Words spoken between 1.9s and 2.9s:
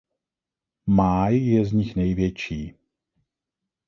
největší.